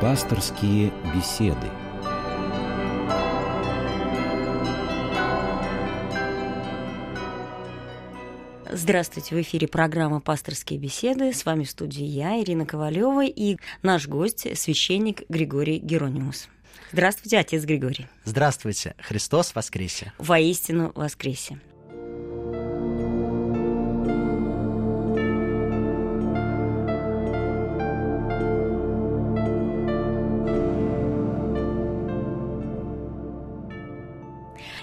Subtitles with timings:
[0.00, 1.68] Пасторские беседы.
[8.72, 11.34] Здравствуйте, в эфире программа «Пасторские беседы».
[11.34, 16.48] С вами в студии я, Ирина Ковалева, и наш гость, священник Григорий Геронимус.
[16.92, 18.06] Здравствуйте, отец Григорий.
[18.24, 20.14] Здравствуйте, Христос воскресе.
[20.16, 21.60] Воистину воскресе.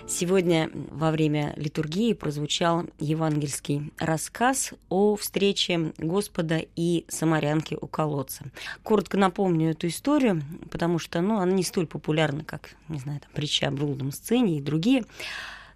[0.10, 8.46] Сегодня во время литургии прозвучал евангельский рассказ о встрече Господа и самарянки у колодца.
[8.84, 13.30] Коротко напомню эту историю, потому что ну, она не столь популярна, как, не знаю, там,
[13.34, 15.04] притча о блудном сцене и другие.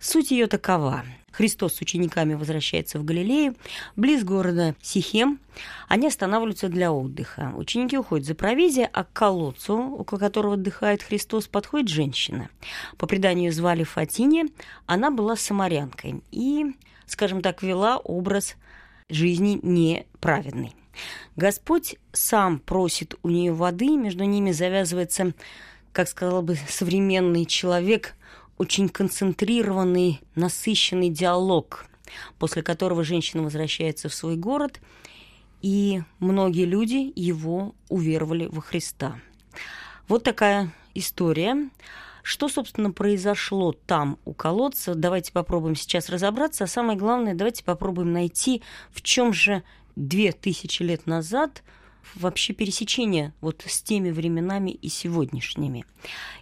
[0.03, 1.05] Суть ее такова.
[1.31, 3.55] Христос с учениками возвращается в Галилею,
[3.95, 5.39] близ города Сихем.
[5.87, 7.53] Они останавливаются для отдыха.
[7.55, 12.49] Ученики уходят за провизией, а к колодцу, около которого отдыхает Христос, подходит женщина.
[12.97, 14.47] По преданию звали Фатине.
[14.87, 18.55] Она была самарянкой и, скажем так, вела образ
[19.07, 20.73] жизни неправедный.
[21.35, 25.33] Господь сам просит у нее воды, между ними завязывается,
[25.91, 28.15] как сказал бы современный человек,
[28.57, 31.85] очень концентрированный, насыщенный диалог,
[32.39, 34.79] после которого женщина возвращается в свой город,
[35.61, 39.19] и многие люди его уверовали во Христа.
[40.07, 41.69] Вот такая история.
[42.23, 44.93] Что, собственно, произошло там, у колодца?
[44.93, 46.65] Давайте попробуем сейчас разобраться.
[46.65, 49.63] А самое главное, давайте попробуем найти, в чем же
[49.95, 51.63] две тысячи лет назад–
[52.15, 55.85] вообще пересечение вот с теми временами и сегодняшними.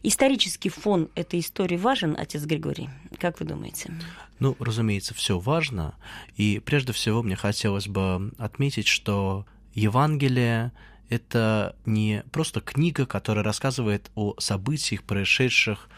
[0.03, 2.89] Исторический фон этой истории важен, отец Григорий?
[3.17, 3.91] Как вы думаете?
[4.39, 5.95] Ну, разумеется, все важно.
[6.37, 10.71] И прежде всего мне хотелось бы отметить, что Евангелие
[11.09, 15.89] это не просто книга, которая рассказывает о событиях, происшедших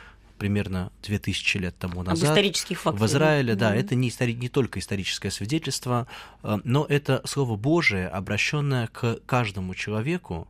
[0.42, 2.24] примерно 2000 лет тому назад.
[2.24, 3.00] Об исторических фактах.
[3.00, 3.80] В Израиле, да, mm-hmm.
[3.80, 6.08] это не, истори- не только историческое свидетельство,
[6.42, 10.48] э, но это Слово Божие, обращенное к каждому человеку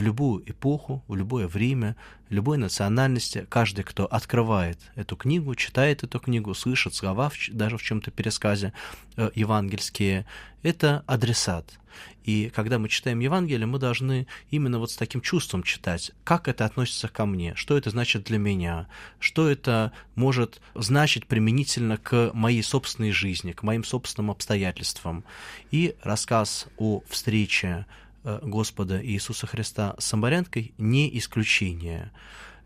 [0.00, 1.94] в любую эпоху, в любое время,
[2.30, 3.46] любой национальности.
[3.50, 8.72] Каждый, кто открывает эту книгу, читает эту книгу, слышит слова, даже в чем-то пересказе
[9.16, 10.24] э, евангельские,
[10.62, 11.78] это адресат.
[12.24, 16.64] И когда мы читаем Евангелие, мы должны именно вот с таким чувством читать, как это
[16.64, 18.88] относится ко мне, что это значит для меня,
[19.18, 25.24] что это может значить применительно к моей собственной жизни, к моим собственным обстоятельствам.
[25.70, 27.84] И рассказ о встрече
[28.24, 32.10] Господа Иисуса Христа с самарянкой не исключение.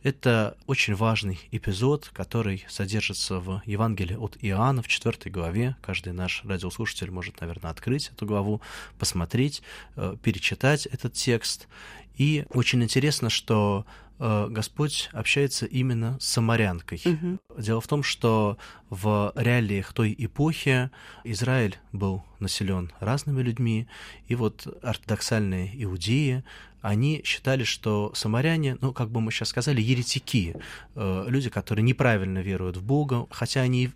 [0.05, 5.77] Это очень важный эпизод, который содержится в Евангелии от Иоанна в 4 главе.
[5.81, 8.61] Каждый наш радиослушатель может, наверное, открыть эту главу,
[8.99, 9.63] посмотреть,
[9.97, 11.69] э, перечитать этот текст.
[12.17, 17.03] И очень интересно, что э, Господь общается именно с самарянкой.
[17.05, 17.61] Угу.
[17.61, 18.59] Дело в том, что
[18.89, 20.91] в реалиях той эпохи
[21.25, 23.89] Израиль был населен разными людьми,
[24.29, 26.45] и вот ортодоксальные иудеи
[26.85, 30.55] они считали, что самаряне, ну, как бы мы сейчас сказали, еретики,
[30.95, 33.89] э, люди, которые неправильно веруют в Бога, хотя они и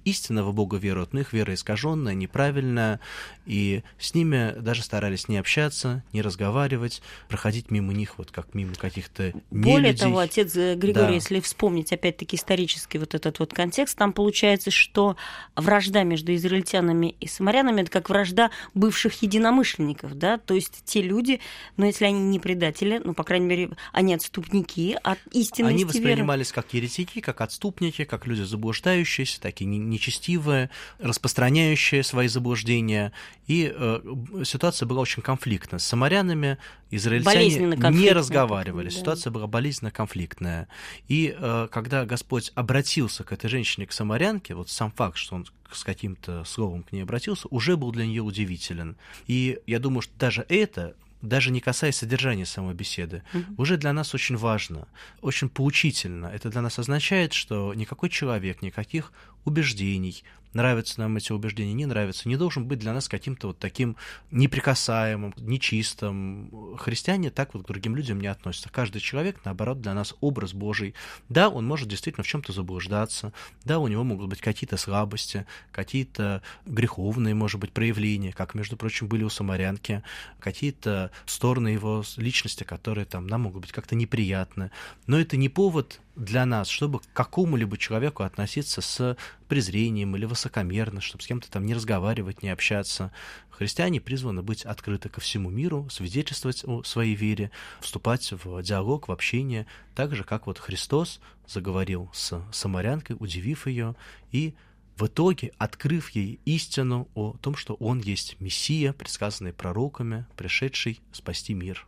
[0.43, 2.99] в Бога веруют, но их вера искаженная, неправильная,
[3.45, 8.75] и с ними даже старались не общаться, не разговаривать, проходить мимо них вот как мимо
[8.75, 11.11] каких-то Более того, отец Григорий, да.
[11.11, 15.19] если вспомнить опять-таки исторический вот этот вот контекст, там получается, что
[15.57, 21.41] вражда между израильтянами и самарянами это как вражда бывших единомышленников, да, то есть те люди,
[21.77, 25.85] но если они не предатели, предатели, ну, по крайней мере, они отступники от истинности Они
[25.85, 26.63] воспринимались веры.
[26.63, 33.13] как еретики, как отступники, как люди заблуждающиеся, такие нечестивые, распространяющие свои заблуждения.
[33.47, 34.01] И э,
[34.45, 35.79] ситуация была очень конфликтная.
[35.79, 36.59] С самарянами
[36.91, 38.89] израильтяне не разговаривали.
[38.89, 38.95] Да.
[38.95, 40.69] Ситуация была болезненно конфликтная.
[41.09, 45.47] И э, когда Господь обратился к этой женщине, к самарянке, вот сам факт, что он
[45.71, 48.97] с каким-то словом к ней обратился, уже был для нее удивителен.
[49.27, 53.55] И я думаю, что даже это даже не касаясь содержания самой беседы, mm-hmm.
[53.57, 54.89] уже для нас очень важно,
[55.21, 56.27] очень поучительно.
[56.27, 59.13] Это для нас означает, что никакой человек, никаких
[59.45, 63.97] убеждений, нравятся нам эти убеждения, не нравятся, не должен быть для нас каким-то вот таким
[64.31, 66.77] неприкасаемым, нечистым.
[66.79, 68.71] Христиане так вот к другим людям не относятся.
[68.71, 70.95] Каждый человек, наоборот, для нас образ Божий.
[71.29, 73.33] Да, он может действительно в чем-то заблуждаться,
[73.65, 79.09] да, у него могут быть какие-то слабости, какие-то греховные, может быть, проявления, как, между прочим,
[79.09, 80.03] были у самарянки,
[80.41, 84.71] какие-то стороны его личности, которые там нам могут быть как-то неприятны.
[85.07, 89.17] Но это не повод для нас, чтобы к какому-либо человеку относиться с
[89.49, 93.13] презрением или высокомерно, чтобы с кем-то там не разговаривать, не общаться.
[93.51, 97.51] Христиане призваны быть открыты ко всему миру, свидетельствовать о своей вере,
[97.81, 103.95] вступать в диалог, в общение, так же, как вот Христос заговорил с самарянкой, удивив ее,
[104.33, 104.55] и
[104.97, 111.55] в итоге открыв ей истину о том, что он есть Мессия, предсказанный пророками, пришедший спасти
[111.55, 111.87] мир.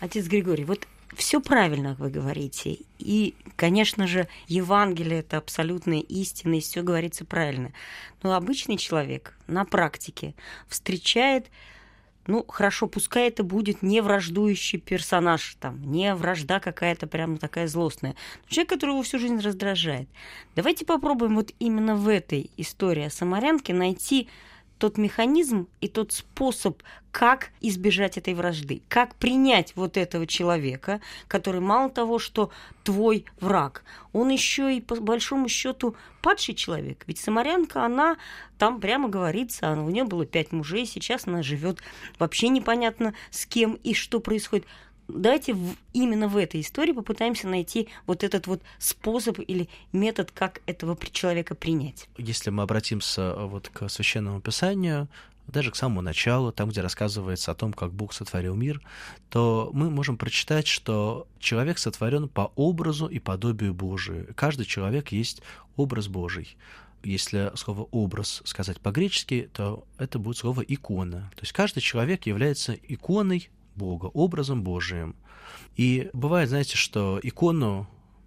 [0.00, 2.78] Отец Григорий, вот все правильно вы говорите.
[2.98, 7.72] И, конечно же, Евангелие это абсолютная истина, и все говорится правильно.
[8.22, 10.34] Но обычный человек на практике
[10.68, 11.50] встречает
[12.26, 18.14] ну, хорошо, пускай это будет не враждующий персонаж, там, не вражда какая-то прямо такая злостная,
[18.42, 20.08] но человек, который его всю жизнь раздражает.
[20.54, 24.28] Давайте попробуем вот именно в этой истории о самарянке найти
[24.80, 26.82] тот механизм и тот способ,
[27.12, 32.50] как избежать этой вражды, как принять вот этого человека, который мало того, что
[32.82, 33.84] твой враг,
[34.14, 37.04] он еще и по большому счету падший человек.
[37.06, 38.16] Ведь самарянка, она
[38.58, 41.80] там прямо говорится, у нее было пять мужей, сейчас она живет
[42.18, 44.66] вообще непонятно с кем и что происходит
[45.14, 50.60] давайте в, именно в этой истории попытаемся найти вот этот вот способ или метод, как
[50.66, 52.08] этого человека принять.
[52.16, 55.08] Если мы обратимся э, вот к священному писанию,
[55.46, 58.80] даже к самому началу, там, где рассказывается о том, как Бог сотворил мир,
[59.28, 64.28] то мы можем прочитать, что человек сотворен по образу и подобию Божию.
[64.36, 65.42] Каждый человек есть
[65.76, 66.56] образ Божий.
[67.02, 71.30] Если слово «образ» сказать по-гречески, то это будет слово «икона».
[71.34, 73.48] То есть каждый человек является иконой
[73.80, 75.14] Бога, образом Божиим.
[75.76, 77.86] И бывает, знаете, что икону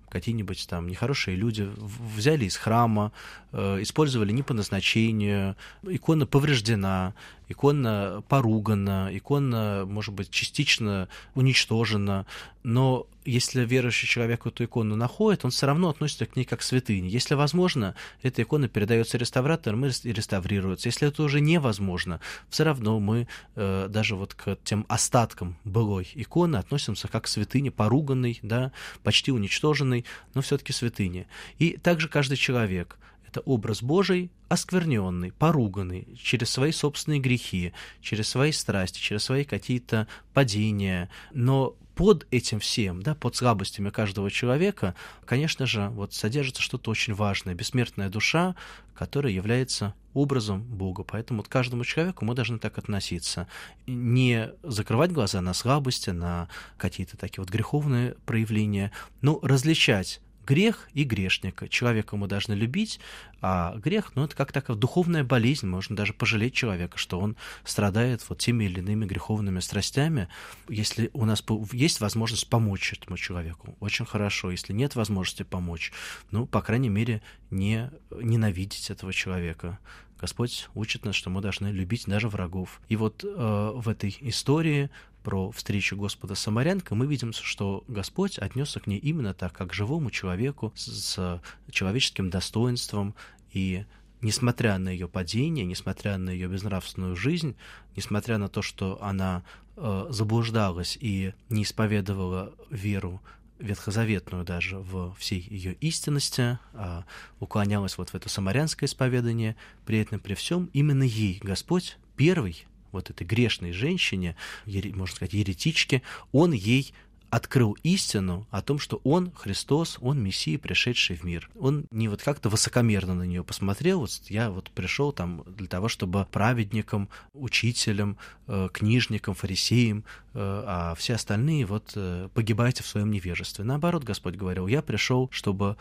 [0.09, 1.67] какие-нибудь там нехорошие люди
[2.15, 3.11] взяли из храма,
[3.51, 7.13] э, использовали не по назначению, икона повреждена,
[7.53, 12.25] икона поругана, икона, может быть, частично уничтожена,
[12.63, 16.63] но если верующий человек эту икону находит, он все равно относится к ней как к
[16.63, 17.09] святыне.
[17.09, 20.89] Если возможно, эта икона передается реставраторам и реставрируется.
[20.89, 22.19] Если это уже невозможно,
[22.49, 27.71] все равно мы э, даже вот к тем остаткам былой иконы относимся как к святыне,
[27.71, 28.71] поруганной, да,
[29.03, 31.27] почти уничтоженной, но все-таки святыне.
[31.59, 32.97] И также каждый человек—
[33.33, 40.07] это образ Божий, оскверненный, поруганный через свои собственные грехи, через свои страсти, через свои какие-то
[40.35, 41.09] падения.
[41.33, 44.93] Но под этим всем, да, под слабостями каждого человека,
[45.25, 48.55] конечно же, вот содержится что-то очень важное, бессмертная душа,
[48.93, 51.03] которая является образом Бога.
[51.03, 53.47] Поэтому вот каждому человеку мы должны так относиться.
[53.87, 58.91] Не закрывать глаза на слабости, на какие-то такие вот греховные проявления,
[59.21, 61.67] но различать грех и грешника.
[61.67, 62.99] Человека мы должны любить,
[63.41, 68.23] а грех, ну, это как такая духовная болезнь, можно даже пожалеть человека, что он страдает
[68.29, 70.27] вот теми или иными греховными страстями.
[70.69, 74.51] Если у нас есть возможность помочь этому человеку, очень хорошо.
[74.51, 75.91] Если нет возможности помочь,
[76.31, 79.79] ну, по крайней мере, не ненавидеть этого человека.
[80.23, 82.79] Господь учит нас, что мы должны любить даже врагов.
[82.87, 84.89] И вот э, в этой истории
[85.21, 89.71] про встречу Господа с Самарянкой, мы видим, что Господь отнесся к ней именно так, как
[89.71, 93.15] к живому человеку, с человеческим достоинством
[93.51, 93.83] и
[94.21, 97.57] несмотря на ее падение, несмотря на ее безнравственную жизнь,
[97.97, 99.43] несмотря на то, что она
[99.75, 103.21] э, заблуждалась и не исповедовала веру
[103.63, 107.05] ветхозаветную даже в всей ее истинности, а
[107.39, 109.55] уклонялась вот в это самарянское исповедание,
[109.85, 114.35] при этом при всем именно ей Господь первый вот этой грешной женщине,
[114.65, 116.93] можно сказать, еретичке, он ей
[117.33, 121.49] открыл истину о том, что он Христос, он Мессия, пришедший в мир.
[121.59, 125.87] Он не вот как-то высокомерно на нее посмотрел, вот я вот пришел там для того,
[125.87, 130.03] чтобы праведникам, учителям, э, книжникам, фарисеям,
[130.35, 133.65] э, а все остальные вот э, погибайте в своем невежестве.
[133.65, 135.75] Наоборот, Господь говорил, я пришел, чтобы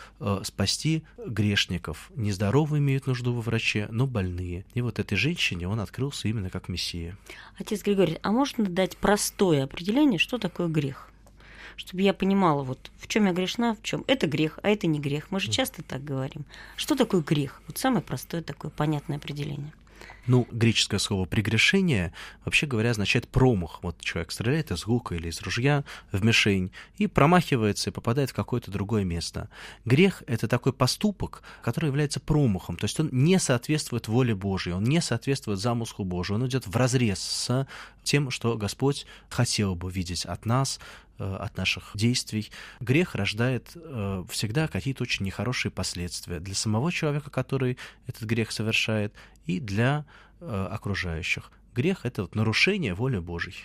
[0.45, 2.11] спасти грешников.
[2.17, 4.65] Нездоровые имеют нужду во враче, но больные.
[4.73, 7.19] И вот этой женщине он открылся именно как Мессия.
[7.59, 11.12] Отец Григорий, а можно дать простое определение, что такое грех?
[11.87, 14.05] Чтобы я понимала, вот в чем я грешна, в чем.
[14.07, 15.31] Это грех, а это не грех.
[15.31, 16.45] Мы же часто так говорим.
[16.77, 17.61] Что такое грех?
[17.67, 19.73] Вот самое простое такое понятное определение.
[20.27, 22.13] Ну, греческое слово «прегрешение»,
[22.45, 23.81] вообще говоря, означает промах.
[23.83, 28.35] Вот человек стреляет из лука или из ружья в мишень и промахивается и попадает в
[28.35, 29.49] какое-то другое место.
[29.85, 34.85] Грех— это такой поступок, который является промахом, то есть он не соответствует воле Божьей, он
[34.85, 37.67] не соответствует замыслу Божию, он идет в разрез с
[38.05, 40.79] тем, что Господь хотел бы видеть от нас,
[41.23, 42.51] от наших действий.
[42.81, 49.15] Грех рождает э, всегда какие-то очень нехорошие последствия для самого человека, который этот грех совершает,
[49.47, 50.05] и для
[50.41, 51.51] э, окружающих.
[51.75, 53.57] Грех— это вот нарушение воли Божьей.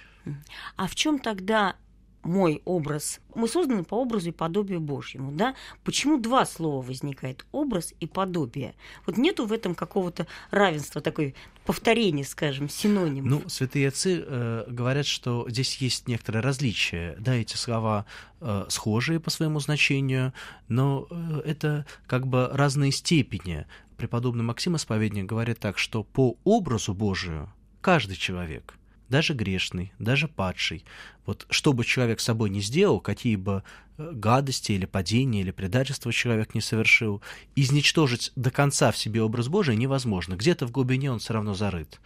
[0.75, 1.75] А в чем тогда
[2.23, 3.19] мой образ.
[3.35, 5.55] Мы созданы по образу и подобию Божьему, да?
[5.83, 7.45] Почему два слова возникает?
[7.51, 8.75] Образ и подобие.
[9.05, 13.25] Вот нету в этом какого-то равенства, такой повторения, скажем, синоним.
[13.25, 17.15] Ну, святые отцы э, говорят, что здесь есть некоторое различие.
[17.19, 18.05] Да, эти слова
[18.41, 20.33] э, схожие по своему значению,
[20.67, 23.65] но э, это как бы разные степени.
[23.97, 28.73] Преподобный Максим Исповедник говорит так, что по образу Божию каждый человек–
[29.09, 30.83] даже грешный, даже падший.
[31.25, 33.63] Вот что бы человек с собой не сделал, какие бы
[33.97, 37.21] э, гадости или падения или предательства человек не совершил,
[37.55, 40.35] изничтожить до конца в себе образ Божий невозможно.
[40.35, 41.99] Где-то в глубине он все равно зарыт.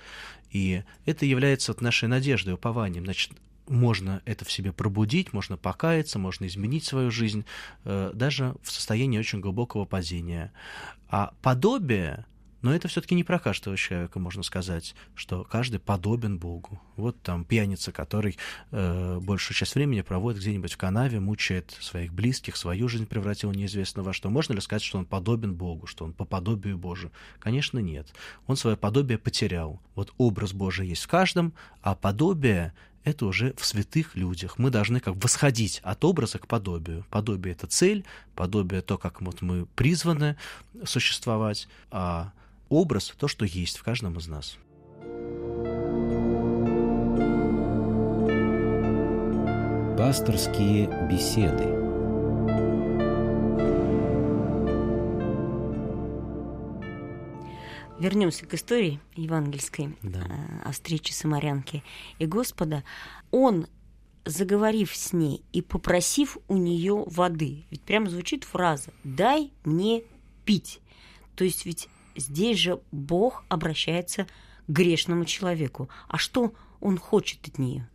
[0.52, 3.06] И это является вот нашей надеждой, упованием.
[3.06, 3.32] Значит,
[3.68, 7.46] можно это в себе пробудить, можно покаяться, можно изменить свою жизнь,
[7.86, 10.52] э, даже в состоянии очень глубокого падения.
[11.10, 12.26] А подобие
[12.62, 16.82] но это все-таки не про каждого человека, можно сказать, что каждый подобен Богу.
[16.96, 18.38] Вот там пьяница, который
[18.72, 24.04] э, большую часть времени проводит где-нибудь в канаве, мучает своих близких, свою жизнь превратил неизвестно
[24.04, 24.30] во что.
[24.30, 27.12] Можно ли сказать, что он подобен Богу, что он по подобию Божию?
[27.40, 28.14] Конечно, нет.
[28.48, 29.82] Он свое подобие потерял.
[29.96, 34.60] Вот образ Божий есть в каждом, а подобие это уже в святых людях.
[34.60, 37.06] Мы должны как восходить от образа к подобию.
[37.10, 40.38] Подобие— это цель, подобие— то, как вот мы призваны
[40.86, 42.32] существовать, а
[42.72, 44.58] образ, то, что есть в каждом из нас.
[49.98, 51.66] Пасторские беседы.
[58.00, 60.22] Вернемся к истории евангельской да.
[60.22, 61.84] Э, о встрече самарянки
[62.18, 62.84] и Господа.
[63.30, 63.68] Он,
[64.26, 70.02] заговорив с ней и попросив у нее воды, ведь прямо звучит фраза «дай мне
[70.46, 70.80] пить».
[71.36, 74.28] То есть ведь здесь же Бог обращается к
[74.68, 75.90] грешному человеку.
[76.08, 77.88] А что он хочет от нее?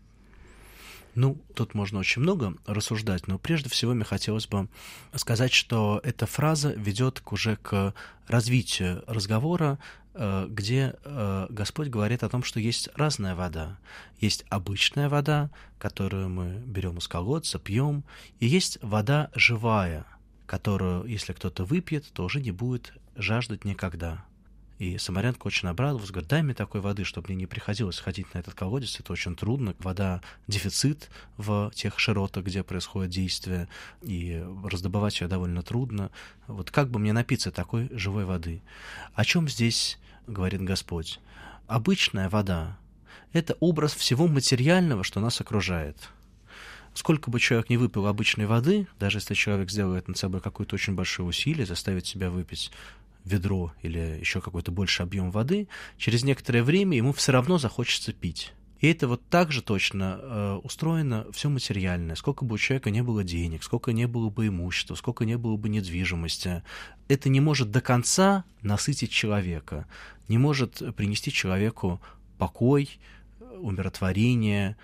[1.16, 4.68] Ну, тут можно очень много рассуждать, но прежде всего мне хотелось бы
[5.14, 7.94] сказать, что эта фраза ведет уже к
[8.28, 9.78] развитию разговора,
[10.12, 13.78] э, где э, Господь говорит о том, что есть разная вода.
[14.20, 18.04] Есть обычная вода, которую мы берем из колодца, пьем,
[18.38, 20.04] и есть вода живая,
[20.46, 24.24] которую, если кто-то выпьет, то уже не будет жаждать никогда.
[24.78, 28.38] И Самарянка очень обрадовалась, говорит, дай мне такой воды, чтобы мне не приходилось ходить на
[28.38, 33.68] этот колодец, это очень трудно, вода дефицит в тех широтах, где происходит действие,
[34.02, 36.10] и раздобывать ее довольно трудно.
[36.46, 38.60] Вот как бы мне напиться такой живой воды?
[39.14, 41.20] О чем здесь говорит Господь?
[41.66, 42.78] Обычная вода—
[43.32, 45.96] это образ всего материального, что нас окружает—
[46.96, 50.94] сколько бы человек не выпил обычной воды, даже если человек сделает над собой какое-то очень
[50.94, 52.72] большое усилие, заставит себя выпить
[53.24, 58.52] ведро или еще какой-то больше объем воды, через некоторое время ему все равно захочется пить.
[58.80, 62.14] И это вот так же точно э, устроено все материальное.
[62.14, 65.56] Сколько бы у человека не было денег, сколько не было бы имущества, сколько не было
[65.56, 66.62] бы недвижимости,
[67.08, 69.86] это не может до конца насытить человека,
[70.28, 72.00] не может принести человеку
[72.38, 72.98] покой,
[73.58, 74.76] умиротворение,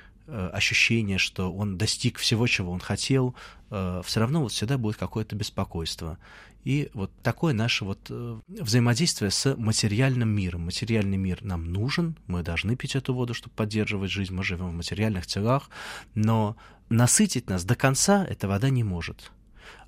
[0.52, 3.34] ощущение, что он достиг всего, чего он хотел,
[3.70, 6.18] э, все равно вот всегда будет какое-то беспокойство.
[6.64, 10.66] И вот такое наше вот э, взаимодействие с материальным миром.
[10.66, 14.74] Материальный мир нам нужен, мы должны пить эту воду, чтобы поддерживать жизнь, мы живем в
[14.74, 15.70] материальных телах,
[16.14, 16.56] но
[16.88, 19.32] насытить нас до конца эта вода не может.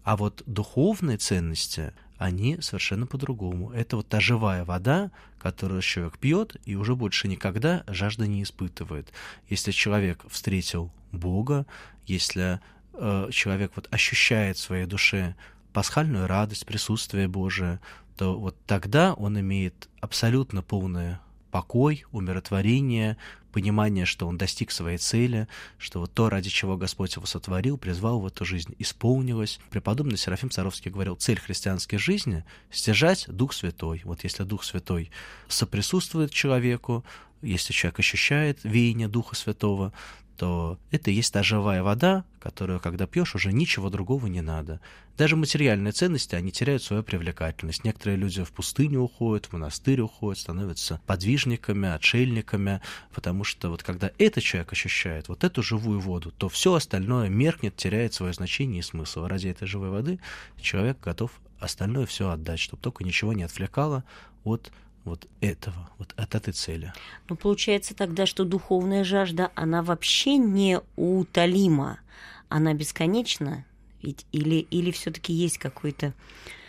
[0.03, 3.71] А вот духовные ценности, они совершенно по-другому.
[3.73, 9.13] Это вот та живая вода, которую человек пьет и уже больше никогда жажда не испытывает.
[9.49, 11.67] Если человек встретил Бога,
[12.07, 12.61] если
[12.93, 15.35] э, человек вот ощущает в своей душе
[15.73, 17.81] пасхальную радость, присутствие Божие,
[18.17, 21.21] то вот тогда он имеет абсолютно полное
[21.55, 23.17] покой, умиротворение,
[23.53, 25.47] понимание, что он достиг своей цели,
[25.79, 29.61] что вот то, ради чего Господь его сотворил, призвал в эту жизнь, исполнилось.
[29.71, 34.03] Преподобный Серафим Саровский говорил, цель христианской жизни— стяжать Дух Святой.
[34.03, 35.13] Вот если Дух Святой
[35.47, 37.05] соприсутствует человеку,
[37.41, 39.93] если человек ощущает веяние Духа Святого,
[40.37, 44.81] то это и есть та живая вода, которую, когда пьешь, уже ничего другого не надо.
[45.17, 47.85] Даже материальные ценности, они теряют свою привлекательность.
[47.85, 52.81] Некоторые люди в пустыню уходят, в монастырь уходят, становятся подвижниками, отшельниками,
[53.15, 57.77] потому что вот когда этот человек ощущает вот эту живую воду, то все остальное меркнет,
[57.77, 59.27] теряет свое значение и смысл.
[59.27, 60.19] Ради этой живой воды
[60.61, 64.05] человек готов остальное все отдать, чтобы только ничего не отвлекало
[64.43, 64.73] от
[65.05, 66.93] вот этого, вот от этой цели.
[67.29, 71.99] Ну, получается тогда, что духовная жажда, она вообще не утолима,
[72.49, 73.65] она бесконечна,
[74.03, 76.13] ведь или, или все-таки есть какой-то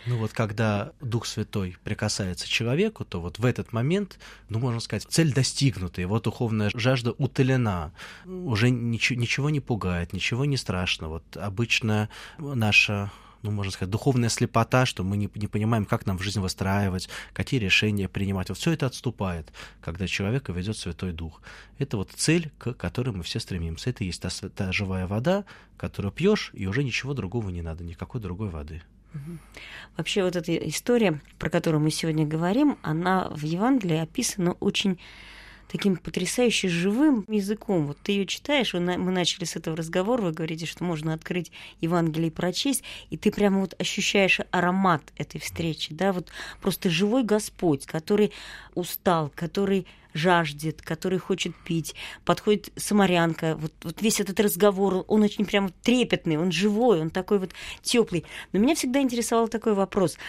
[0.06, 4.80] Ну вот когда Дух Святой прикасается к человеку, то вот в этот момент, ну можно
[4.80, 7.92] сказать, цель достигнута, его духовная жажда утолена,
[8.24, 11.08] уже ничего, ничего не пугает, ничего не страшно.
[11.08, 13.10] Вот обычно наша
[13.42, 17.08] ну, можно сказать, духовная слепота, что мы не, не понимаем, как нам в жизнь выстраивать,
[17.32, 18.48] какие решения принимать.
[18.48, 21.40] Вот все это отступает, когда человека ведет Святой Дух.
[21.78, 23.90] Это вот цель, к которой мы все стремимся.
[23.90, 25.44] Это есть та, та живая вода,
[25.76, 28.82] которую пьешь, и уже ничего другого не надо, никакой другой воды.
[29.96, 34.98] Вообще вот эта история, про которую мы сегодня говорим, она в Евангелии описана очень
[35.68, 37.86] таким потрясающе живым языком.
[37.86, 42.28] Вот ты ее читаешь, мы начали с этого разговора, вы говорите, что можно открыть Евангелие
[42.28, 46.28] и прочесть, и ты прямо вот ощущаешь аромат этой встречи, да, вот
[46.60, 48.32] просто живой Господь, который
[48.74, 51.94] устал, который жаждет, который хочет пить,
[52.24, 57.38] подходит самарянка, вот, вот весь этот разговор, он очень прям трепетный, он живой, он такой
[57.38, 57.50] вот
[57.82, 58.24] теплый.
[58.52, 60.16] Но меня всегда интересовал такой вопрос–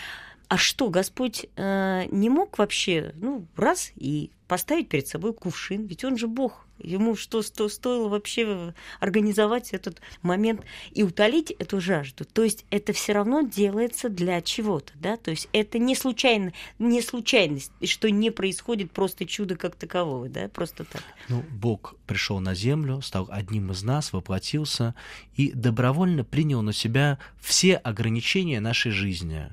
[0.49, 5.85] а что, Господь э, не мог вообще, ну, раз и поставить перед собой кувшин?
[5.85, 6.65] Ведь он же Бог.
[6.79, 10.61] Ему что, что стоило вообще организовать этот момент
[10.91, 12.23] и утолить эту жажду?
[12.23, 15.17] То есть это все равно делается для чего-то, да?
[15.17, 20.49] То есть это не случайно, не случайность, что не происходит просто чудо как такового, да?
[20.49, 21.01] Просто так.
[21.29, 24.93] Ну, Бог пришел на землю, стал одним из нас, воплотился
[25.35, 29.49] и добровольно принял на себя все ограничения нашей жизни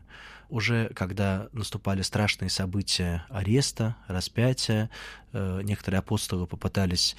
[0.48, 4.90] уже когда наступали страшные события ареста, распятия,
[5.32, 7.16] э, некоторые апостолы попытались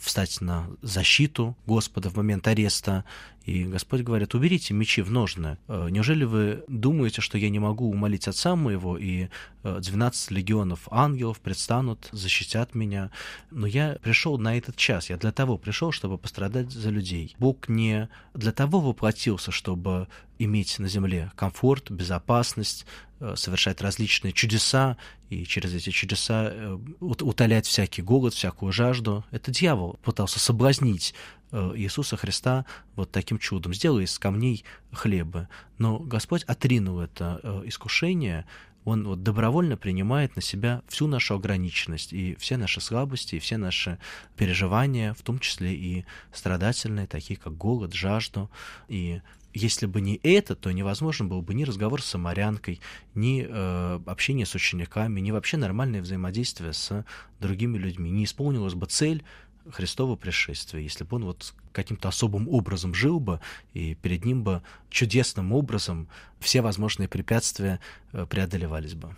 [0.00, 3.04] встать на защиту Господа в момент ареста,
[3.44, 5.58] и Господь говорит, уберите мечи в ножны.
[5.68, 9.28] Э, неужели вы думаете, что я не могу умолить Отца моего, и
[9.62, 13.10] 12 легионов ангелов предстанут, защитят меня?
[13.50, 17.36] Но я пришел на этот час, я для того пришел, чтобы пострадать за людей.
[17.38, 20.08] Бог не для того воплотился, чтобы
[20.38, 24.96] иметь на земле комфорт, безопасность, э, совершать различные чудеса
[25.30, 29.24] и через эти чудеса э, утолять всякий голод, всякую жажду.
[29.30, 31.14] Это дьявол пытался соблазнить
[31.50, 32.66] э, Иисуса Христа
[32.96, 33.74] вот таким чудом.
[33.74, 35.48] Сделай из камней хлеба.
[35.78, 38.46] Но Господь отринул это искушение,
[38.84, 43.56] он вот добровольно принимает на себя всю нашу ограниченность и все наши слабости, и все
[43.56, 43.98] наши
[44.36, 48.50] переживания, в том числе и страдательные, такие как голод, жажду.
[48.88, 49.22] И
[49.54, 52.80] если бы не это, то невозможно было бы ни разговор с самарянкой,
[53.14, 57.04] ни э, общение с учениками, ни вообще нормальное взаимодействие с
[57.40, 58.10] другими людьми.
[58.10, 59.24] Не исполнилась бы цель
[59.70, 63.40] Христова пришествия, если бы он вот каким-то особым образом жил бы,
[63.72, 66.08] и перед ним бы чудесным образом
[66.40, 67.80] все возможные препятствия
[68.12, 69.16] э, преодолевались бы.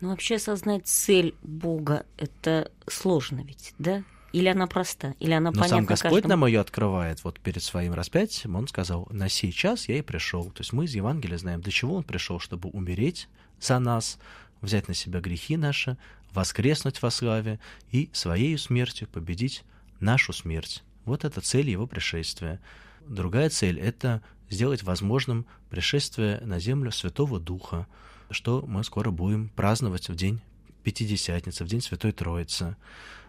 [0.00, 4.02] Ну, вообще осознать цель Бога— это сложно ведь, да?
[4.32, 6.28] Или она проста, или она Но понятна сам Господь каждому?
[6.28, 7.24] нам ее открывает.
[7.24, 10.50] Вот перед своим распятием он сказал, на сей час я и пришел.
[10.50, 13.28] То есть мы из Евангелия знаем, для чего он пришел, чтобы умереть
[13.60, 14.18] за нас,
[14.60, 15.96] взять на себя грехи наши,
[16.32, 17.58] воскреснуть во славе
[17.90, 19.64] и своей смертью победить
[20.00, 20.82] нашу смерть.
[21.04, 22.60] Вот это цель его пришествия.
[23.06, 27.86] Другая цель— это сделать возможным пришествие на землю Святого Духа,
[28.30, 30.40] что мы скоро будем праздновать в день
[30.82, 32.76] Пятидесятницы, в день Святой Троицы.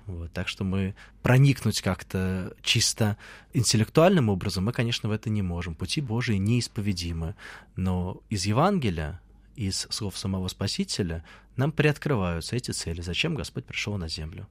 [0.10, 3.16] Вот, так что мы проникнуть как-то чисто
[3.54, 5.76] интеллектуальным образом мы, конечно, в это не можем.
[5.76, 7.36] Пути Божии неисповедимы.
[7.76, 9.22] Но из Евангелия,
[9.56, 11.24] из слов самого Спасителя
[11.58, 13.02] нам приоткрываются эти цели.
[13.02, 14.48] Зачем Господь пришел на землю?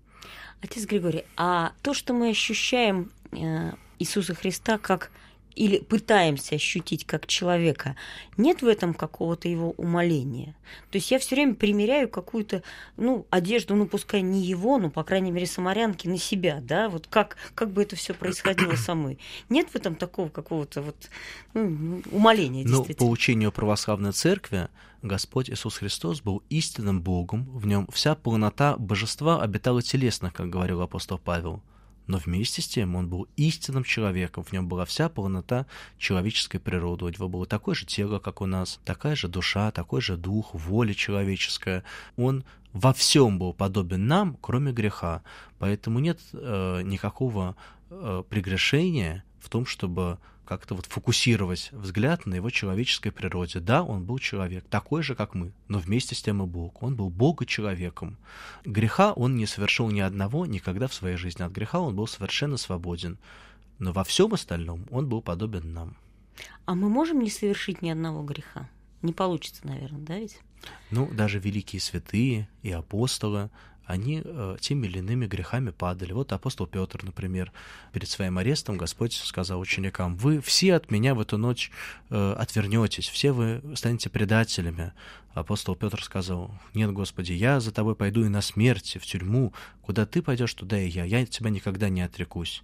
[0.63, 5.11] Отец Григорий, а то, что мы ощущаем э, Иисуса Христа как
[5.59, 7.97] или пытаемся ощутить как человека,
[8.37, 10.55] нет в этом какого-то его умоления.
[10.91, 12.63] То есть я все время примеряю какую-то
[12.97, 17.09] ну, одежду, ну пускай не его, но, по крайней мере, самарянки на себя, да, вот
[17.09, 19.19] как, как бы это все происходило самой.
[19.49, 21.11] Нет в этом такого какого-то вот
[21.55, 24.69] ну, умоления, Ну, по учению православной церкви,
[25.03, 30.83] Господь Иисус Христос был истинным Богом, в нем вся полнота божества обитала телесно, как говорил
[30.83, 31.61] апостол Павел
[32.09, 35.67] но вместе с тем он был истинным человеком, в нем была вся полнота
[35.99, 40.01] человеческой природы, у него было такое же тело, как у нас, такая же душа, такой
[40.01, 41.85] же дух, воля человеческая.
[42.17, 45.23] Он во всем был подобен нам, кроме греха.
[45.59, 47.57] Поэтому нет э, никакого
[47.91, 53.61] э, прегрешения в том, чтобы как-то вот фокусировать взгляд на его человеческой природе.
[53.61, 56.83] Да, он был человек, такой же, как мы, но вместе с тем и Бог.
[56.83, 58.17] Он был Бога-человеком.
[58.65, 61.43] Греха он не совершил ни одного никогда в своей жизни.
[61.43, 63.19] От греха он был совершенно свободен.
[63.79, 65.99] Но во всем остальном он был подобен нам.
[66.65, 68.71] А мы можем не совершить ни одного греха?
[69.03, 70.41] Не получится, наверное, да ведь?
[70.91, 73.51] Ну, даже великие святые и апостолы,
[73.89, 76.13] они э, теми или иными грехами падали.
[76.13, 77.53] Вот апостол Петр, например,
[77.93, 81.71] перед своим арестом Господь сказал ученикам, вы все от меня в эту ночь
[82.11, 84.93] э, отвернетесь, все вы станете предателями.
[85.33, 90.05] Апостол Петр сказал, нет, Господи, я за тобой пойду и на смерть, в тюрьму, куда
[90.05, 92.63] ты пойдешь, туда и я, я от тебя никогда не отрекусь.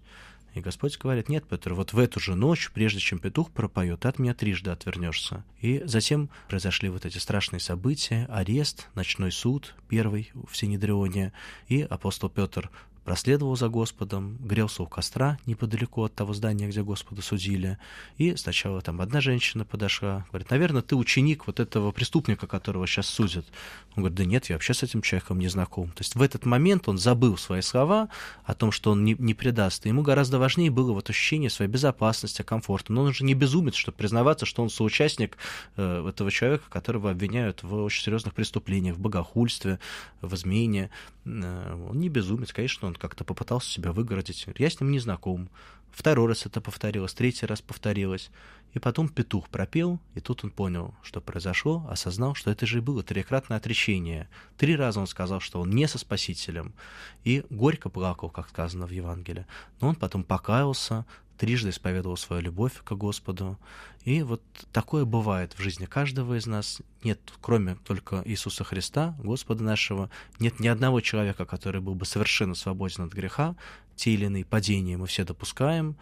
[0.54, 4.20] И Господь говорит, нет, Петр, вот в эту же ночь, прежде чем петух пропоет, от
[4.20, 5.44] меня трижды отвернешься.
[5.60, 11.32] И затем произошли вот эти страшные события, арест, ночной суд, первый в Синедрионе,
[11.66, 12.70] и апостол Петр
[13.04, 17.78] проследовал за Господом, грелся у костра неподалеку от того здания, где Господа судили.
[18.16, 23.06] И сначала там одна женщина подошла, говорит, наверное, ты ученик вот этого преступника, которого сейчас
[23.06, 23.46] судят.
[23.96, 25.88] Он говорит, да нет, я вообще с этим человеком не знаком.
[25.90, 28.08] То есть в этот момент он забыл свои слова
[28.44, 29.86] о том, что он не, не предаст.
[29.86, 32.92] И ему гораздо важнее было вот ощущение своей безопасности, комфорта.
[32.92, 35.36] Но он уже не безумец, чтобы признаваться, что он соучастник
[35.76, 39.78] э, этого человека, которого обвиняют в очень серьезных преступлениях, в богохульстве,
[40.22, 40.90] в измене.
[41.24, 44.46] Э, он не безумец, конечно, он как-то попытался себя выгородить.
[44.56, 45.48] Я с ним не знаком.
[45.90, 48.30] Второй раз это повторилось, третий раз повторилось.
[48.72, 52.80] И потом петух пропел, и тут он понял, что произошло, осознал, что это же и
[52.80, 54.28] было трикратное отречение.
[54.56, 56.74] Три раза он сказал, что он не со Спасителем,
[57.22, 59.46] и горько плакал, как сказано в Евангелии.
[59.80, 61.06] Но он потом покаялся,
[61.38, 63.58] трижды исповедовал свою любовь к Господу.
[64.04, 64.42] И вот
[64.72, 66.80] такое бывает в жизни каждого из нас.
[67.02, 72.54] Нет, кроме только Иисуса Христа, Господа нашего, нет ни одного человека, который был бы совершенно
[72.54, 73.56] свободен от греха.
[73.96, 75.96] Те или иные падения мы все допускаем,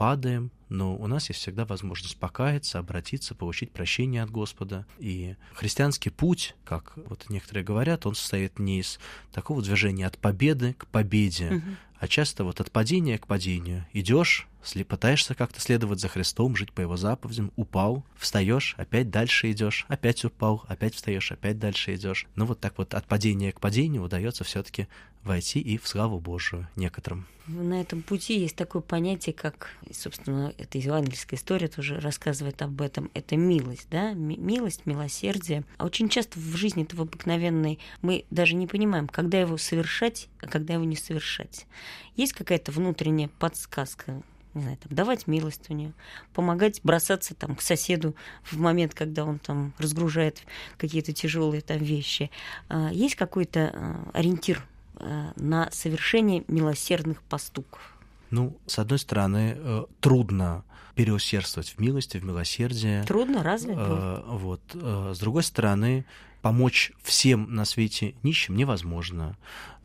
[0.00, 4.86] падаем, но у нас есть всегда возможность покаяться, обратиться, получить прощение от Господа.
[4.98, 8.98] И христианский путь, как вот некоторые говорят, он состоит не из
[9.30, 11.76] такого движения от победы к победе, угу.
[11.98, 13.86] а часто вот от падения к падению.
[13.92, 14.48] Идешь,
[14.84, 20.24] пытаешься как-то следовать за Христом, жить по Его заповедям, упал, встаешь, опять дальше идешь, опять
[20.24, 22.26] упал, опять встаешь, опять дальше идешь.
[22.34, 24.88] Ну вот так вот от падения к падению удается все-таки
[25.22, 27.26] войти и в славу Божию некоторым.
[27.46, 33.10] На этом пути есть такое понятие, как, собственно, эта евангельская история тоже рассказывает об этом.
[33.12, 35.64] Это милость, да, милость, милосердие.
[35.76, 40.46] А очень часто в жизни этого обыкновенной мы даже не понимаем, когда его совершать, а
[40.46, 41.66] когда его не совершать.
[42.14, 44.22] Есть какая-то внутренняя подсказка,
[44.54, 45.92] не знаю, там, давать милостыню,
[46.34, 50.42] помогать бросаться там, к соседу в момент, когда он там разгружает
[50.76, 52.30] какие-то тяжелые там вещи.
[52.68, 57.96] А, есть какой-то а, ориентир а, на совершение милосердных поступков?
[58.30, 60.64] Ну, с одной стороны, э, трудно
[60.94, 63.02] переусердствовать в милости, в милосердии.
[63.04, 63.74] Трудно, разве?
[63.76, 64.60] Э, вот.
[64.74, 66.04] Э, с другой стороны,
[66.42, 69.36] помочь всем на свете нищим невозможно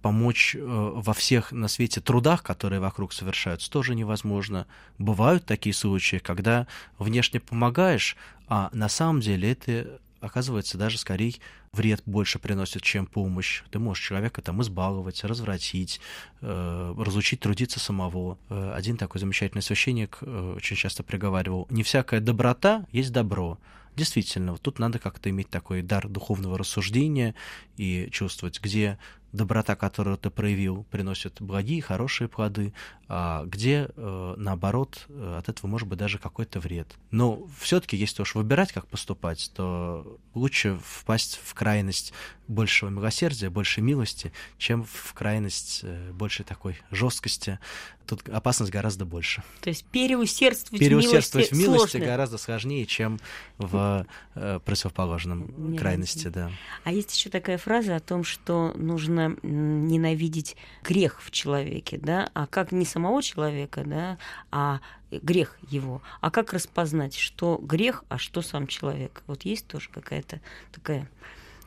[0.06, 4.68] помочь э, во всех на свете трудах, которые вокруг совершаются, тоже невозможно.
[5.00, 6.68] Бывают такие случаи, когда
[7.00, 8.16] внешне помогаешь,
[8.48, 11.34] а на самом деле это оказывается даже скорее
[11.76, 13.64] вред больше приносит, чем помощь.
[13.70, 16.00] Ты можешь человека там избаловать, развратить,
[16.42, 18.38] э, разучить трудиться самого.
[18.50, 23.58] Э, один такой замечательный священник э, очень часто приговаривал, не всякая доброта есть добро.
[23.96, 27.34] Действительно, вот тут надо как-то иметь такой дар духовного рассуждения
[27.78, 28.98] и чувствовать, где
[29.36, 32.74] доброта, которую ты проявил, приносит благие, хорошие плоды,
[33.08, 36.96] а где, э, наоборот, э, от этого может быть даже какой-то вред.
[37.12, 42.14] Но все-таки, если уж выбирать, как поступать, то лучше впасть в крайность
[42.48, 47.60] большего милосердия, больше милости, чем в крайность э, большей такой жесткости.
[48.06, 49.42] Тут опасность гораздо больше.
[49.62, 52.08] То есть переусердствовать, переусердствовать в милости, в милости сложно.
[52.08, 53.20] гораздо сложнее, чем
[53.58, 54.06] в
[54.36, 56.52] э, противоположном Нет, крайности, да.
[56.84, 62.46] А есть еще такая фраза о том, что нужно ненавидеть грех в человеке, да, а
[62.46, 64.18] как не самого человека, да,
[64.52, 66.02] а грех его.
[66.22, 69.24] А как распознать, что грех, а что сам человек?
[69.28, 71.10] Вот есть тоже какая-то такая,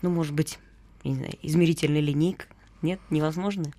[0.03, 0.59] ну, может быть,
[1.05, 2.47] не знаю, измерительная линейка,
[2.81, 3.73] нет, невозможно.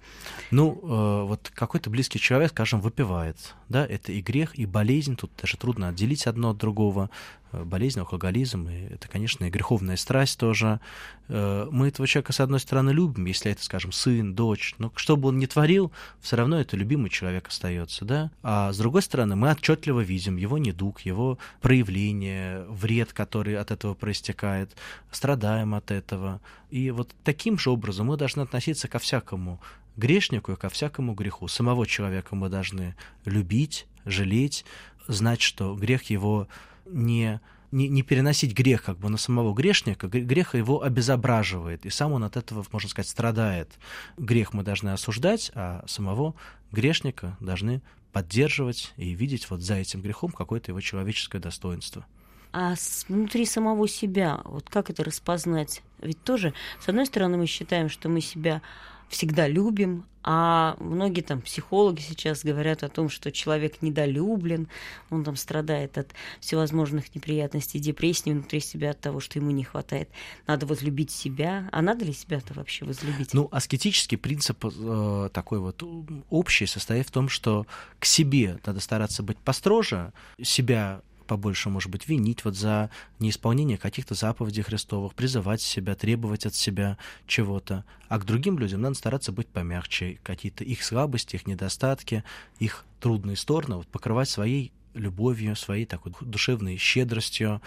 [0.52, 5.32] Ну, э, вот какой-то близкий человек, скажем, выпивает, да, это и грех, и болезнь, тут
[5.42, 7.10] даже трудно отделить одно от другого.
[7.52, 10.80] Э, болезнь, алкоголизм, и это, конечно, и греховная страсть тоже.
[11.28, 15.18] Э, мы этого человека, с одной стороны, любим, если это, скажем, сын, дочь, но что
[15.18, 18.32] бы он ни творил, все равно это любимый человек остается, да.
[18.44, 23.96] А с другой стороны, мы отчетливо видим его недуг, его проявление, вред, который от этого
[23.96, 24.76] проистекает,
[25.12, 26.42] страдаем от этого.
[26.70, 29.60] И вот таким же образом мы должны относиться ко всякому
[29.98, 31.48] грешнику и ко всякому греху.
[31.48, 34.66] Самого человека мы должны любить, жалеть,
[35.08, 36.48] знать, что грех его
[36.86, 37.40] не,
[37.72, 42.24] не, не переносить грех как бы на самого грешника, грех его обезображивает, и сам он
[42.24, 43.70] от этого, можно сказать, страдает.
[44.18, 46.36] Грех мы должны осуждать, а самого
[46.72, 52.06] грешника должны поддерживать и видеть вот за этим грехом какое-то его человеческое достоинство.
[52.52, 52.74] А
[53.08, 55.84] внутри самого себя, вот как это распознать?
[56.02, 58.64] Ведь тоже, с одной стороны, мы считаем, что мы себя
[59.10, 64.68] всегда любим, а многие там психологи сейчас говорят о том, что человек недолюблен,
[65.10, 70.10] он там страдает от всевозможных неприятностей, депрессии внутри себя от того, что ему не хватает.
[70.46, 71.70] Надо возлюбить себя.
[71.72, 73.34] А надо ли себя-то вообще возлюбить?
[73.34, 75.82] Ну, аскетический принцип э, такой вот
[76.30, 77.66] общий состоит в том, что
[77.98, 82.90] к себе надо стараться быть построже, себя побольше, может быть, винить вот за
[83.20, 87.86] неисполнение каких-то заповедей Христовых, призывать себя, требовать от себя чего-то.
[88.10, 92.24] А к другим людям надо стараться быть помягче, какие-то их слабости, их недостатки,
[92.58, 97.62] их трудные стороны вот, покрывать своей любовью, своей такой душевной щедростью,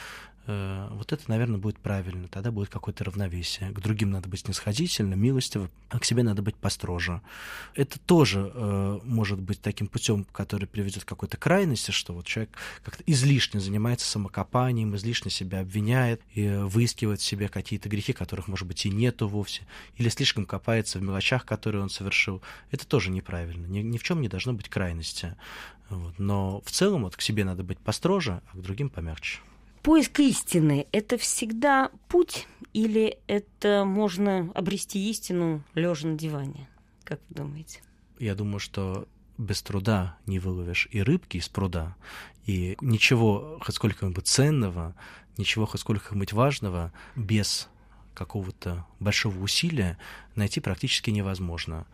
[0.46, 2.26] вот это, наверное, будет правильно.
[2.28, 3.70] Тогда будет какое-то равновесие.
[3.70, 7.20] К другим надо быть снисходительным, милостивым, а к себе надо быть построже.
[7.74, 12.50] Это тоже э, может быть таким путем, который приведет к какой-то крайности, что вот человек
[12.83, 18.66] как-то излишне занимается самокопанием, излишне себя обвиняет и выискивает в себе какие-то грехи, которых, может
[18.66, 19.62] быть, и нету вовсе,
[19.96, 22.42] или слишком копается в мелочах, которые он совершил.
[22.72, 23.66] Это тоже неправильно.
[23.66, 25.37] Ни, ни в чем не должно быть крайности.
[25.88, 26.18] Вот.
[26.18, 29.38] Но в целом вот к себе надо быть построже, а к другим помягче.
[29.83, 36.68] Поиск истины– это всегда путь или это можно обрести истину лежа на диване?
[37.03, 37.83] Как вы думаете?
[38.21, 41.97] Я думаю, что без труда не выловишь и рыбки из пруда,
[42.47, 44.95] и ничего хоть сколько-нибудь ценного,
[45.37, 47.68] ничего хоть сколько-нибудь важного без
[48.14, 49.99] какого-то большого усилия
[50.37, 51.88] найти практически невозможно.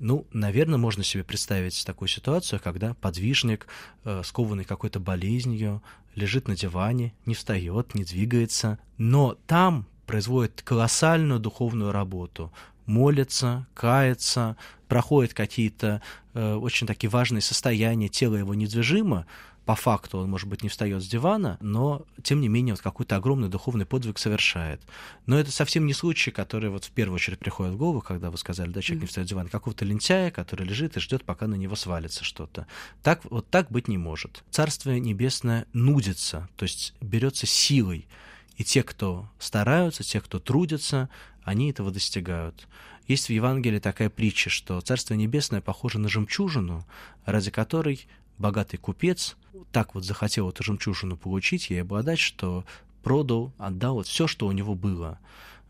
[0.00, 3.66] Ну, наверное, можно себе представить такую ситуацию, когда подвижник,
[4.04, 5.82] э, скованный какой-то болезнью,
[6.14, 12.50] лежит на диване, не встает, не двигается, но там производит колоссальную духовную работу,
[12.86, 14.56] молится, кается,
[14.88, 16.00] проходит какие-то
[16.32, 19.26] э, очень такие важные состояния, тело его недвижимо,
[19.64, 23.16] по факту он, может быть, не встает с дивана, но, тем не менее, вот какой-то
[23.16, 24.80] огромный духовный подвиг совершает.
[25.26, 28.38] Но это совсем не случай, который вот в первую очередь приходит в голову, когда вы
[28.38, 31.54] сказали, да, человек не встает с дивана, какого-то лентяя, который лежит и ждет, пока на
[31.54, 32.66] него свалится что-то.
[33.02, 34.44] Так, вот так быть не может.
[34.50, 38.08] Царствие Небесное нудится, то есть берется силой.
[38.56, 41.08] И те, кто стараются, те, кто трудятся,
[41.44, 42.66] они этого достигают.
[43.06, 46.86] Есть в Евангелии такая притча, что Царство Небесное похоже на жемчужину,
[47.24, 48.06] ради которой
[48.40, 49.36] богатый купец
[49.70, 52.64] так вот захотел эту жемчужину получить и обладать, что
[53.02, 55.18] продал, отдал вот все, что у него было.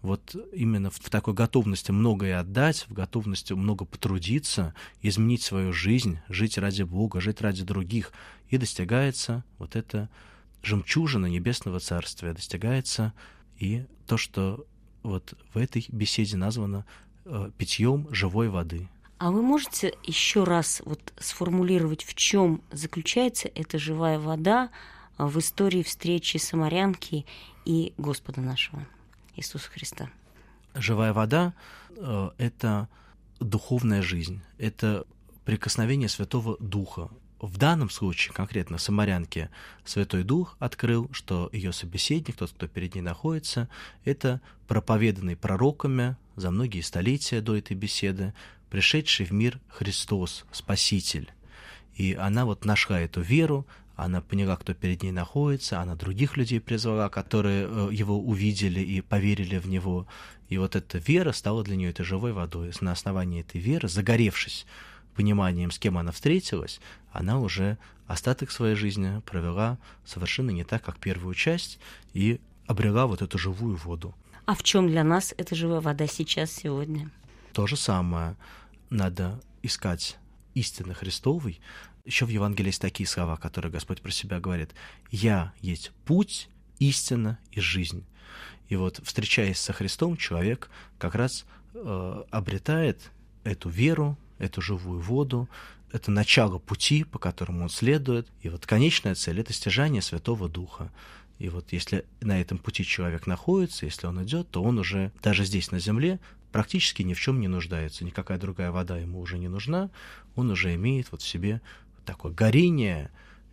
[0.02, 6.56] Вот именно в такой готовности многое отдать, в готовности много потрудиться, изменить свою жизнь, жить
[6.56, 8.12] ради Бога, жить ради других,
[8.48, 10.08] и достигается вот это
[10.62, 13.12] жемчужина небесного царствия, достигается
[13.58, 14.64] и то, что
[15.02, 16.86] вот в этой беседе названо
[17.26, 18.88] э, питьем живой воды.
[19.20, 24.70] А вы можете еще раз вот сформулировать, в чем заключается эта живая вода
[25.18, 27.26] в истории встречи самарянки
[27.66, 28.86] и Господа нашего
[29.36, 30.08] Иисуса Христа?
[30.74, 31.52] Живая вода
[31.90, 32.88] э,— это
[33.40, 35.04] духовная жизнь, это
[35.44, 37.10] прикосновение Святого Духа.
[37.42, 39.50] В данном случае, конкретно самарянке,
[39.84, 43.68] Святой Дух открыл, что ее собеседник, тот, кто перед ней находится,
[44.06, 48.32] это проповеданный пророками за многие столетия до этой беседы
[48.70, 51.30] пришедший в мир Христос, Спаситель.
[51.96, 56.60] И она вот нашла эту веру, она поняла, кто перед ней находится, она других людей
[56.60, 60.06] призвала, которые э, его увидели и поверили в него.
[60.48, 62.72] И вот эта вера стала для нее этой живой водой.
[62.80, 64.66] На основании этой веры, загоревшись
[65.14, 66.80] пониманием, с кем она встретилась,
[67.12, 71.78] она уже остаток своей жизни провела совершенно не так, как первую часть,
[72.14, 74.14] и обрела вот эту живую воду.
[74.46, 77.10] А в чем для нас эта живая вода сейчас, сегодня?
[77.52, 78.36] То же самое
[78.90, 80.18] надо искать
[80.54, 81.60] истины Христовой.
[82.04, 84.74] Еще в Евангелии есть такие слова, которые Господь про себя говорит.
[85.10, 86.48] «Я есть путь,
[86.78, 88.04] истина и жизнь».
[88.68, 93.10] И вот, встречаясь со Христом, человек как раз э, обретает
[93.42, 95.48] эту веру, эту живую воду,
[95.92, 98.28] это начало пути, по которому он следует.
[98.42, 100.92] И вот конечная цель— это стяжание Святого Духа.
[101.40, 105.44] И вот если на этом пути человек находится, если он идет, то он уже даже
[105.44, 106.20] здесь на земле
[106.52, 109.90] практически ни в чем не нуждается, никакая другая вода ему уже не нужна,
[110.34, 111.60] он уже имеет вот в себе
[112.04, 113.10] такое горение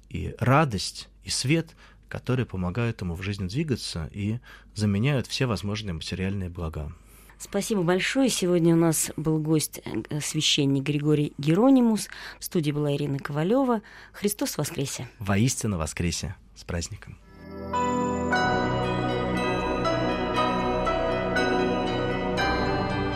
[0.09, 1.75] и радость и свет,
[2.09, 4.39] которые помогают ему в жизни двигаться и
[4.73, 6.93] заменяют все возможные материальные блага.
[7.39, 8.29] Спасибо большое.
[8.29, 12.07] Сегодня у нас был гость э, священник Григорий Геронимус.
[12.39, 13.81] В студии была Ирина Ковалева.
[14.11, 15.07] Христос воскресе!
[15.19, 16.35] Воистину воскресе!
[16.55, 17.17] С праздником!